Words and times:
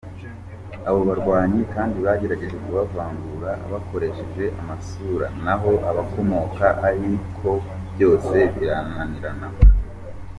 Abo 0.87 0.99
barwanyi 1.09 1.59
kandi 1.73 1.97
bagerageje 2.05 2.55
kubavangura 2.63 3.51
bakoresheje 3.71 4.43
amasura 4.61 5.27
n’aho 5.43 5.71
bakomoka 5.97 6.65
ariko 6.87 7.49
byose 7.93 8.37
birananirana. 8.57 9.47